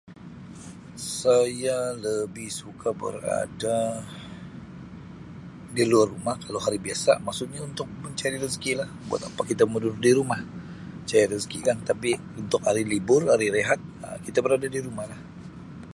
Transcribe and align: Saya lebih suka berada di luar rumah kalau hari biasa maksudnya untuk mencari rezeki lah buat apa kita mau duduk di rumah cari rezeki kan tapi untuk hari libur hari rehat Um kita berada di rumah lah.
Saya 1.19 1.79
lebih 2.05 2.49
suka 2.59 2.89
berada 3.01 3.79
di 5.75 5.83
luar 5.91 6.07
rumah 6.13 6.33
kalau 6.43 6.57
hari 6.65 6.79
biasa 6.87 7.11
maksudnya 7.27 7.61
untuk 7.69 7.85
mencari 8.05 8.37
rezeki 8.45 8.71
lah 8.81 8.89
buat 9.09 9.21
apa 9.29 9.41
kita 9.49 9.63
mau 9.69 9.77
duduk 9.81 9.99
di 10.05 10.11
rumah 10.19 10.41
cari 11.07 11.25
rezeki 11.33 11.59
kan 11.67 11.77
tapi 11.89 12.09
untuk 12.41 12.61
hari 12.67 12.81
libur 12.93 13.21
hari 13.33 13.47
rehat 13.57 13.77
Um 14.03 14.17
kita 14.25 14.39
berada 14.45 14.65
di 14.75 14.79
rumah 14.87 15.05
lah. 15.11 15.21